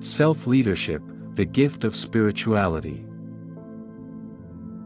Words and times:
Self-leadership, 0.00 1.02
the 1.34 1.44
gift 1.44 1.84
of 1.84 1.94
spirituality. 1.94 3.04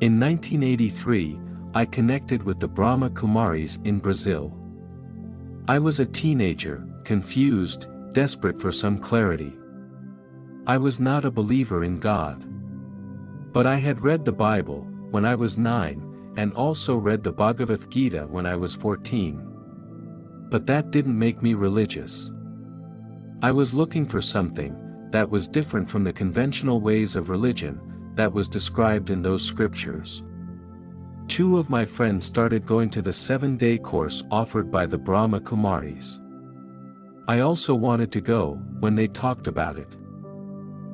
In 0.00 0.20
1983, 0.20 1.40
I 1.74 1.86
connected 1.86 2.42
with 2.42 2.60
the 2.60 2.68
Brahma 2.68 3.08
Kumaris 3.08 3.84
in 3.86 4.00
Brazil. 4.00 4.54
I 5.66 5.78
was 5.78 5.98
a 5.98 6.04
teenager, 6.04 6.86
confused, 7.04 7.86
desperate 8.12 8.60
for 8.60 8.70
some 8.70 8.98
clarity. 8.98 9.54
I 10.66 10.76
was 10.76 11.00
not 11.00 11.24
a 11.24 11.30
believer 11.30 11.84
in 11.84 11.98
God. 12.00 12.44
But 13.52 13.66
I 13.66 13.76
had 13.76 14.02
read 14.02 14.26
the 14.26 14.32
Bible, 14.32 14.86
when 15.10 15.24
I 15.24 15.34
was 15.34 15.56
nine, 15.56 16.34
and 16.36 16.52
also 16.52 16.96
read 16.96 17.24
the 17.24 17.32
Bhagavad 17.32 17.90
Gita 17.90 18.26
when 18.26 18.44
I 18.44 18.56
was 18.56 18.74
14. 18.74 19.42
But 20.50 20.66
that 20.66 20.90
didn't 20.90 21.18
make 21.18 21.42
me 21.42 21.54
religious. 21.54 22.30
I 23.42 23.52
was 23.52 23.72
looking 23.72 24.04
for 24.04 24.20
something, 24.20 24.76
that 25.10 25.28
was 25.28 25.48
different 25.48 25.88
from 25.88 26.04
the 26.04 26.12
conventional 26.12 26.80
ways 26.80 27.16
of 27.16 27.28
religion, 27.28 27.80
that 28.14 28.32
was 28.32 28.48
described 28.48 29.10
in 29.10 29.22
those 29.22 29.44
scriptures. 29.44 30.22
Two 31.28 31.58
of 31.58 31.70
my 31.70 31.84
friends 31.84 32.24
started 32.24 32.66
going 32.66 32.90
to 32.90 33.02
the 33.02 33.12
seven-day 33.12 33.78
course 33.78 34.22
offered 34.30 34.70
by 34.70 34.86
the 34.86 34.98
Brahma 34.98 35.40
Kumaris. 35.40 36.20
I 37.28 37.40
also 37.40 37.74
wanted 37.74 38.10
to 38.12 38.20
go, 38.20 38.54
when 38.80 38.94
they 38.94 39.06
talked 39.06 39.46
about 39.46 39.78
it. 39.78 39.96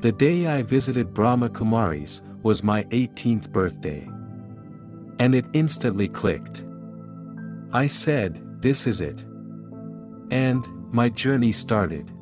The 0.00 0.12
day 0.12 0.46
I 0.46 0.62
visited 0.62 1.14
Brahma 1.14 1.48
Kumaris, 1.48 2.20
was 2.42 2.62
my 2.62 2.84
18th 2.84 3.50
birthday. 3.50 4.08
And 5.18 5.34
it 5.34 5.46
instantly 5.52 6.08
clicked. 6.08 6.64
I 7.72 7.86
said, 7.86 8.40
this 8.60 8.86
is 8.86 9.00
it. 9.00 9.24
And, 10.30 10.64
my 10.92 11.08
journey 11.08 11.50
started. 11.50 12.12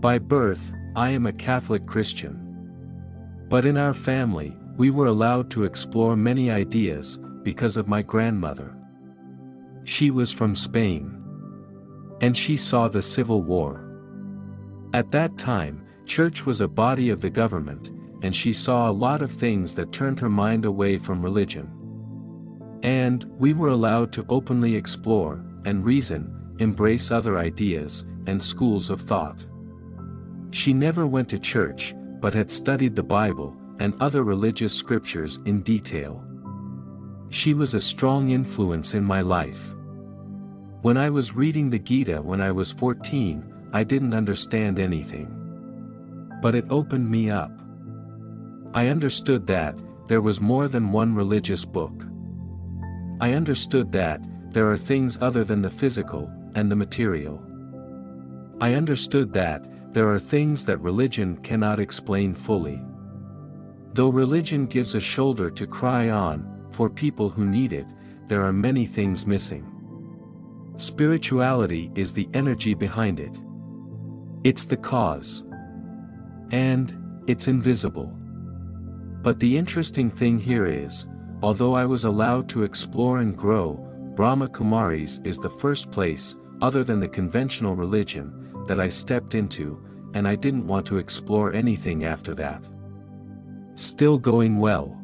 By 0.00 0.18
birth, 0.18 0.72
I 0.96 1.10
am 1.10 1.26
a 1.26 1.32
Catholic 1.32 1.86
Christian. 1.86 2.46
But 3.48 3.64
in 3.64 3.76
our 3.76 3.94
family, 3.94 4.56
we 4.76 4.90
were 4.90 5.06
allowed 5.06 5.50
to 5.52 5.64
explore 5.64 6.16
many 6.16 6.50
ideas, 6.50 7.18
because 7.42 7.76
of 7.76 7.88
my 7.88 8.02
grandmother. 8.02 8.76
She 9.84 10.10
was 10.10 10.32
from 10.32 10.54
Spain. 10.54 11.16
And 12.20 12.36
she 12.36 12.56
saw 12.56 12.88
the 12.88 13.02
Civil 13.02 13.42
War. 13.42 13.86
At 14.92 15.10
that 15.12 15.38
time, 15.38 15.86
church 16.06 16.44
was 16.44 16.60
a 16.60 16.68
body 16.68 17.10
of 17.10 17.20
the 17.20 17.30
government, 17.30 17.90
and 18.22 18.34
she 18.34 18.52
saw 18.52 18.90
a 18.90 18.92
lot 18.92 19.22
of 19.22 19.32
things 19.32 19.74
that 19.76 19.92
turned 19.92 20.20
her 20.20 20.28
mind 20.28 20.64
away 20.64 20.98
from 20.98 21.22
religion. 21.22 21.70
And, 22.82 23.24
we 23.38 23.54
were 23.54 23.68
allowed 23.68 24.12
to 24.14 24.26
openly 24.28 24.74
explore, 24.74 25.44
and 25.64 25.84
reason, 25.84 26.54
embrace 26.58 27.10
other 27.10 27.38
ideas, 27.38 28.04
and 28.26 28.42
schools 28.42 28.90
of 28.90 29.00
thought. 29.00 29.46
She 30.50 30.72
never 30.72 31.06
went 31.06 31.28
to 31.30 31.38
church, 31.38 31.94
but 32.20 32.34
had 32.34 32.50
studied 32.50 32.96
the 32.96 33.02
Bible, 33.02 33.56
and 33.78 33.94
other 34.00 34.22
religious 34.24 34.74
scriptures 34.74 35.38
in 35.46 35.62
detail. 35.62 36.24
She 37.30 37.54
was 37.54 37.74
a 37.74 37.80
strong 37.80 38.30
influence 38.30 38.94
in 38.94 39.04
my 39.04 39.20
life. 39.20 39.74
When 40.82 40.96
I 40.96 41.10
was 41.10 41.36
reading 41.36 41.70
the 41.70 41.78
Gita 41.78 42.20
when 42.20 42.40
I 42.40 42.50
was 42.50 42.72
14, 42.72 43.70
I 43.72 43.84
didn't 43.84 44.14
understand 44.14 44.78
anything. 44.78 45.28
But 46.42 46.54
it 46.54 46.64
opened 46.70 47.08
me 47.08 47.30
up. 47.30 47.52
I 48.74 48.88
understood 48.88 49.46
that, 49.46 49.78
there 50.08 50.20
was 50.20 50.40
more 50.40 50.66
than 50.66 50.90
one 50.90 51.14
religious 51.14 51.64
book. 51.64 52.04
I 53.20 53.34
understood 53.34 53.92
that, 53.92 54.20
there 54.52 54.68
are 54.70 54.76
things 54.76 55.18
other 55.20 55.44
than 55.44 55.62
the 55.62 55.70
physical, 55.70 56.30
and 56.54 56.70
the 56.70 56.76
material. 56.76 57.40
I 58.60 58.74
understood 58.74 59.32
that, 59.34 59.64
there 59.92 60.08
are 60.08 60.18
things 60.18 60.64
that 60.64 60.78
religion 60.78 61.36
cannot 61.38 61.80
explain 61.80 62.34
fully. 62.34 62.80
Though 63.92 64.10
religion 64.10 64.66
gives 64.66 64.94
a 64.94 65.00
shoulder 65.00 65.50
to 65.50 65.66
cry 65.66 66.10
on, 66.10 66.68
for 66.70 66.88
people 66.88 67.28
who 67.28 67.44
need 67.44 67.72
it, 67.72 67.86
there 68.28 68.44
are 68.44 68.52
many 68.52 68.86
things 68.86 69.26
missing. 69.26 69.66
Spirituality 70.76 71.90
is 71.96 72.12
the 72.12 72.28
energy 72.32 72.74
behind 72.74 73.18
it. 73.18 73.36
It's 74.44 74.64
the 74.64 74.76
cause. 74.76 75.44
And, 76.52 76.96
it's 77.26 77.48
invisible. 77.48 78.16
But 79.22 79.40
the 79.40 79.58
interesting 79.58 80.10
thing 80.10 80.38
here 80.38 80.66
is, 80.66 81.06
although 81.42 81.74
I 81.74 81.84
was 81.84 82.04
allowed 82.04 82.48
to 82.50 82.62
explore 82.62 83.18
and 83.18 83.36
grow, 83.36 83.74
Brahma 84.14 84.48
Kumaris 84.48 85.24
is 85.26 85.38
the 85.38 85.50
first 85.50 85.90
place, 85.90 86.36
other 86.62 86.84
than 86.84 87.00
the 87.00 87.08
conventional 87.08 87.74
religion, 87.74 88.49
that 88.70 88.78
I 88.78 88.88
stepped 88.88 89.34
into, 89.34 89.84
and 90.14 90.28
I 90.28 90.36
didn't 90.36 90.68
want 90.68 90.86
to 90.86 90.98
explore 90.98 91.52
anything 91.52 92.04
after 92.04 92.36
that. 92.36 92.62
Still 93.74 94.16
going 94.16 94.58
well. 94.58 94.96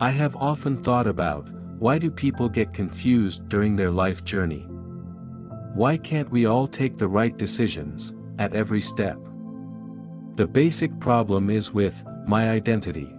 I 0.00 0.08
have 0.08 0.34
often 0.36 0.82
thought 0.82 1.06
about, 1.06 1.50
why 1.78 1.98
do 1.98 2.10
people 2.10 2.48
get 2.48 2.72
confused 2.72 3.50
during 3.50 3.76
their 3.76 3.90
life 3.90 4.24
journey? 4.24 4.66
Why 5.74 5.98
can't 5.98 6.30
we 6.30 6.46
all 6.46 6.66
take 6.66 6.96
the 6.96 7.06
right 7.06 7.36
decisions, 7.36 8.14
at 8.38 8.54
every 8.54 8.80
step? 8.80 9.18
The 10.36 10.46
basic 10.46 10.98
problem 11.00 11.50
is 11.50 11.74
with, 11.74 12.02
my 12.26 12.48
identity. 12.48 13.14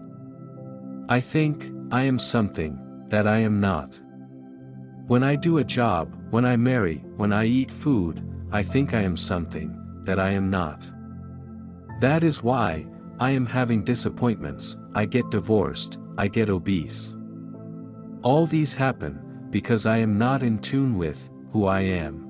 I 1.07 1.19
think, 1.19 1.71
I 1.91 2.01
am 2.01 2.17
something, 2.17 2.79
that 3.09 3.27
I 3.27 3.37
am 3.37 3.61
not. 3.61 4.01
When 5.05 5.21
I 5.21 5.35
do 5.35 5.59
a 5.59 5.63
job, 5.63 6.11
when 6.31 6.45
I 6.45 6.55
marry, 6.55 7.05
when 7.15 7.31
I 7.31 7.45
eat 7.45 7.69
food, 7.69 8.27
I 8.51 8.63
think 8.63 8.93
I 8.93 9.01
am 9.01 9.17
something, 9.17 10.01
that 10.03 10.19
I 10.19 10.29
am 10.31 10.49
not. 10.49 10.81
That 12.01 12.23
is 12.23 12.43
why, 12.43 12.85
I 13.19 13.31
am 13.31 13.45
having 13.45 13.83
disappointments, 13.83 14.77
I 14.93 15.05
get 15.05 15.29
divorced, 15.31 15.99
I 16.17 16.27
get 16.27 16.49
obese. 16.49 17.15
All 18.21 18.45
these 18.45 18.73
happen, 18.73 19.47
because 19.49 19.85
I 19.85 19.97
am 19.97 20.17
not 20.17 20.43
in 20.43 20.59
tune 20.59 20.97
with, 20.97 21.29
who 21.51 21.65
I 21.65 21.81
am. 21.81 22.27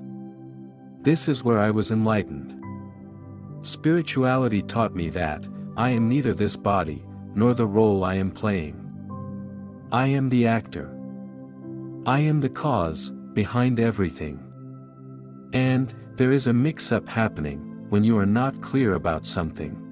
This 1.02 1.28
is 1.28 1.42
where 1.42 1.58
I 1.58 1.70
was 1.70 1.90
enlightened. 1.90 2.60
Spirituality 3.62 4.62
taught 4.62 4.94
me 4.94 5.08
that, 5.10 5.46
I 5.76 5.90
am 5.90 6.08
neither 6.08 6.34
this 6.34 6.56
body, 6.56 7.04
nor 7.34 7.52
the 7.52 7.66
role 7.66 8.04
I 8.04 8.14
am 8.14 8.30
playing. 8.30 8.82
I 9.92 10.06
am 10.06 10.28
the 10.28 10.46
actor. 10.46 10.92
I 12.06 12.20
am 12.20 12.40
the 12.40 12.48
cause, 12.48 13.10
behind 13.32 13.80
everything. 13.80 14.40
And, 15.52 15.94
there 16.16 16.32
is 16.32 16.46
a 16.46 16.52
mix-up 16.52 17.06
happening, 17.08 17.86
when 17.90 18.02
you 18.02 18.18
are 18.18 18.26
not 18.26 18.60
clear 18.60 18.94
about 18.94 19.26
something. 19.26 19.82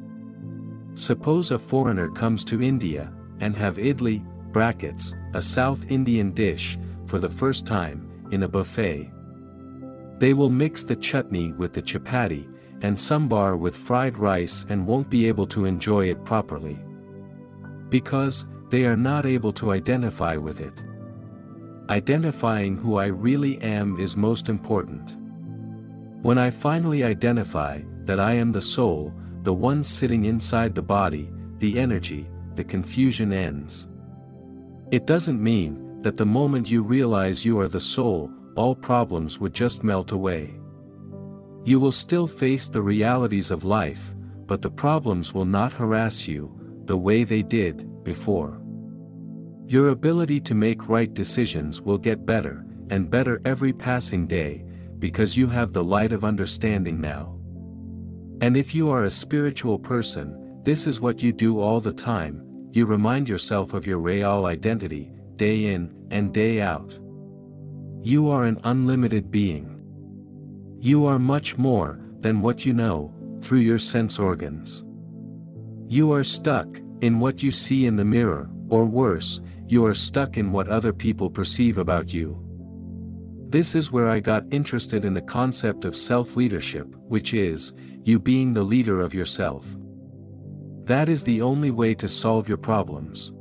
Suppose 0.94 1.50
a 1.50 1.58
foreigner 1.58 2.08
comes 2.08 2.44
to 2.46 2.62
India, 2.62 3.12
and 3.40 3.54
have 3.56 3.76
idli, 3.76 4.24
brackets, 4.52 5.14
a 5.34 5.42
South 5.42 5.90
Indian 5.90 6.30
dish, 6.32 6.78
for 7.06 7.18
the 7.18 7.28
first 7.28 7.66
time, 7.66 8.08
in 8.30 8.44
a 8.44 8.48
buffet. 8.48 9.10
They 10.18 10.32
will 10.32 10.50
mix 10.50 10.82
the 10.82 10.96
chutney 10.96 11.52
with 11.52 11.72
the 11.72 11.82
chapati, 11.82 12.48
and 12.80 12.96
sambar 12.96 13.58
with 13.58 13.76
fried 13.76 14.18
rice 14.18 14.64
and 14.68 14.86
won't 14.86 15.10
be 15.10 15.26
able 15.28 15.46
to 15.48 15.64
enjoy 15.64 16.10
it 16.10 16.24
properly. 16.24 16.78
Because, 17.88 18.46
they 18.70 18.86
are 18.86 18.96
not 18.96 19.26
able 19.26 19.52
to 19.52 19.72
identify 19.72 20.36
with 20.36 20.60
it. 20.60 20.82
Identifying 21.90 22.76
who 22.76 22.96
I 22.96 23.06
really 23.06 23.60
am 23.60 23.98
is 23.98 24.16
most 24.16 24.48
important. 24.48 25.16
When 26.24 26.38
I 26.38 26.48
finally 26.48 27.04
identify, 27.04 27.82
that 28.06 28.18
I 28.18 28.32
am 28.32 28.50
the 28.50 28.60
soul, 28.62 29.12
the 29.42 29.52
one 29.52 29.84
sitting 29.84 30.24
inside 30.24 30.74
the 30.74 30.80
body, 30.80 31.30
the 31.58 31.78
energy, 31.78 32.30
the 32.54 32.64
confusion 32.64 33.30
ends. 33.30 33.88
It 34.90 35.06
doesn't 35.06 35.42
mean, 35.42 36.00
that 36.00 36.16
the 36.16 36.24
moment 36.24 36.70
you 36.70 36.82
realize 36.82 37.44
you 37.44 37.60
are 37.60 37.68
the 37.68 37.78
soul, 37.78 38.30
all 38.56 38.74
problems 38.74 39.38
would 39.38 39.52
just 39.52 39.84
melt 39.84 40.12
away. 40.12 40.54
You 41.62 41.78
will 41.78 41.92
still 41.92 42.26
face 42.26 42.68
the 42.68 42.80
realities 42.80 43.50
of 43.50 43.64
life, 43.64 44.14
but 44.46 44.62
the 44.62 44.70
problems 44.70 45.34
will 45.34 45.44
not 45.44 45.74
harass 45.74 46.26
you, 46.26 46.58
the 46.86 46.96
way 46.96 47.24
they 47.24 47.42
did, 47.42 48.02
before. 48.02 48.62
Your 49.66 49.90
ability 49.90 50.40
to 50.40 50.54
make 50.54 50.88
right 50.88 51.12
decisions 51.12 51.82
will 51.82 51.98
get 51.98 52.24
better, 52.24 52.64
and 52.88 53.10
better 53.10 53.42
every 53.44 53.74
passing 53.74 54.26
day, 54.26 54.64
because 54.98 55.36
you 55.36 55.46
have 55.48 55.72
the 55.72 55.84
light 55.84 56.12
of 56.12 56.24
understanding 56.24 57.00
now. 57.00 57.38
And 58.40 58.56
if 58.56 58.74
you 58.74 58.90
are 58.90 59.04
a 59.04 59.10
spiritual 59.10 59.78
person, 59.78 60.60
this 60.64 60.86
is 60.86 61.00
what 61.00 61.22
you 61.22 61.32
do 61.32 61.60
all 61.60 61.80
the 61.80 61.92
time, 61.92 62.68
you 62.72 62.86
remind 62.86 63.28
yourself 63.28 63.74
of 63.74 63.86
your 63.86 63.98
real 63.98 64.46
identity, 64.46 65.12
day 65.36 65.66
in, 65.66 65.94
and 66.10 66.34
day 66.34 66.60
out. 66.60 66.98
You 68.02 68.30
are 68.30 68.44
an 68.44 68.60
unlimited 68.64 69.30
being. 69.30 69.80
You 70.78 71.06
are 71.06 71.18
much 71.18 71.56
more, 71.56 72.00
than 72.20 72.40
what 72.40 72.66
you 72.66 72.72
know, 72.72 73.14
through 73.42 73.60
your 73.60 73.78
sense 73.78 74.18
organs. 74.18 74.84
You 75.88 76.12
are 76.12 76.24
stuck, 76.24 76.80
in 77.00 77.20
what 77.20 77.42
you 77.42 77.50
see 77.50 77.86
in 77.86 77.96
the 77.96 78.04
mirror, 78.04 78.50
or 78.68 78.86
worse, 78.86 79.40
you 79.66 79.84
are 79.86 79.94
stuck 79.94 80.36
in 80.36 80.52
what 80.52 80.68
other 80.68 80.92
people 80.92 81.30
perceive 81.30 81.78
about 81.78 82.12
you. 82.12 82.43
This 83.54 83.76
is 83.76 83.92
where 83.92 84.10
I 84.10 84.18
got 84.18 84.42
interested 84.50 85.04
in 85.04 85.14
the 85.14 85.22
concept 85.22 85.84
of 85.84 85.94
self-leadership, 85.94 86.92
which 87.06 87.34
is, 87.34 87.72
you 88.02 88.18
being 88.18 88.52
the 88.52 88.64
leader 88.64 89.00
of 89.00 89.14
yourself. 89.14 89.64
That 90.86 91.08
is 91.08 91.22
the 91.22 91.40
only 91.40 91.70
way 91.70 91.94
to 91.94 92.08
solve 92.08 92.48
your 92.48 92.58
problems. 92.58 93.32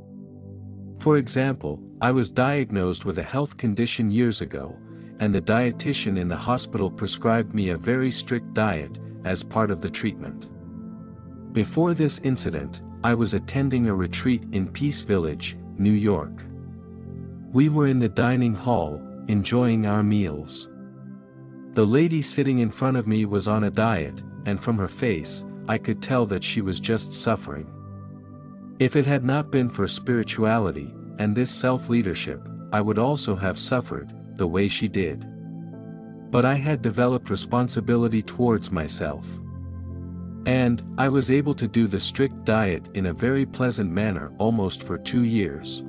For 1.00 1.16
example, 1.16 1.82
I 2.00 2.12
was 2.12 2.30
diagnosed 2.30 3.04
with 3.04 3.18
a 3.18 3.24
health 3.24 3.56
condition 3.56 4.08
years 4.08 4.40
ago, 4.40 4.78
and 5.18 5.34
the 5.34 5.42
dietitian 5.42 6.16
in 6.16 6.28
the 6.28 6.36
hospital 6.36 6.92
prescribed 6.92 7.52
me 7.52 7.70
a 7.70 7.76
very 7.76 8.12
strict 8.12 8.54
diet, 8.54 9.00
as 9.24 9.42
part 9.42 9.72
of 9.72 9.80
the 9.80 9.90
treatment. 9.90 10.48
Before 11.52 11.92
this 11.92 12.20
incident, 12.20 12.82
I 13.02 13.14
was 13.14 13.34
attending 13.34 13.88
a 13.88 13.94
retreat 13.96 14.44
in 14.52 14.68
Peace 14.68 15.02
Village, 15.02 15.56
New 15.76 15.90
York. 15.90 16.44
We 17.50 17.68
were 17.68 17.88
in 17.88 17.98
the 17.98 18.08
dining 18.08 18.54
hall, 18.54 19.00
enjoying 19.28 19.86
our 19.86 20.02
meals. 20.02 20.68
The 21.72 21.84
lady 21.84 22.22
sitting 22.22 22.60
in 22.60 22.70
front 22.70 22.96
of 22.96 23.06
me 23.06 23.24
was 23.24 23.48
on 23.48 23.64
a 23.64 23.70
diet, 23.70 24.22
and 24.46 24.60
from 24.60 24.78
her 24.78 24.88
face, 24.88 25.44
I 25.68 25.78
could 25.78 26.00
tell 26.00 26.26
that 26.26 26.44
she 26.44 26.60
was 26.60 26.78
just 26.78 27.12
suffering. 27.12 27.70
If 28.78 28.96
it 28.96 29.06
had 29.06 29.24
not 29.24 29.50
been 29.50 29.70
for 29.70 29.86
spirituality, 29.86 30.94
and 31.18 31.34
this 31.34 31.50
self-leadership, 31.50 32.40
I 32.72 32.80
would 32.80 32.98
also 32.98 33.34
have 33.36 33.58
suffered, 33.58 34.12
the 34.36 34.46
way 34.46 34.68
she 34.68 34.88
did. 34.88 35.24
But 36.30 36.44
I 36.44 36.54
had 36.54 36.82
developed 36.82 37.30
responsibility 37.30 38.22
towards 38.22 38.72
myself. 38.72 39.26
And, 40.46 40.82
I 40.98 41.08
was 41.08 41.30
able 41.30 41.54
to 41.54 41.68
do 41.68 41.86
the 41.86 42.00
strict 42.00 42.44
diet 42.44 42.88
in 42.94 43.06
a 43.06 43.14
very 43.14 43.46
pleasant 43.46 43.90
manner 43.90 44.32
almost 44.38 44.82
for 44.82 44.98
two 44.98 45.22
years. 45.22 45.82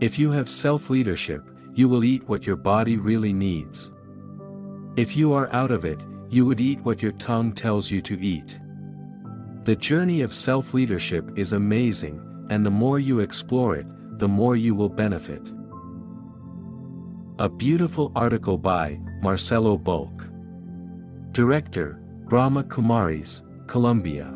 If 0.00 0.18
you 0.18 0.30
have 0.32 0.48
self-leadership, 0.48 1.48
you 1.76 1.90
will 1.90 2.02
eat 2.04 2.26
what 2.26 2.46
your 2.46 2.56
body 2.56 2.96
really 2.96 3.34
needs. 3.34 3.92
If 4.96 5.14
you 5.14 5.34
are 5.34 5.52
out 5.52 5.70
of 5.70 5.84
it, 5.84 6.00
you 6.30 6.46
would 6.46 6.60
eat 6.60 6.80
what 6.80 7.02
your 7.02 7.12
tongue 7.12 7.52
tells 7.52 7.90
you 7.90 8.00
to 8.00 8.18
eat. 8.18 8.58
The 9.64 9.76
journey 9.76 10.22
of 10.22 10.32
self-leadership 10.32 11.30
is 11.36 11.52
amazing, 11.52 12.46
and 12.48 12.64
the 12.64 12.70
more 12.70 12.98
you 12.98 13.20
explore 13.20 13.76
it, 13.76 13.86
the 14.18 14.26
more 14.26 14.56
you 14.56 14.74
will 14.74 14.88
benefit. 14.88 15.52
A 17.38 17.48
beautiful 17.48 18.10
article 18.16 18.56
by 18.56 18.98
Marcelo 19.20 19.76
Bulk. 19.76 20.24
Director, 21.32 22.00
Brahma 22.26 22.64
Kumaris, 22.64 23.42
Colombia. 23.66 24.32